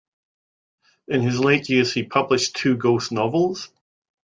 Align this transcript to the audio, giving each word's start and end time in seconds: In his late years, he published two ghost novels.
In 1.09 1.21
his 1.21 1.39
late 1.39 1.69
years, 1.69 1.93
he 1.93 2.01
published 2.01 2.55
two 2.55 2.75
ghost 2.75 3.11
novels. 3.11 3.69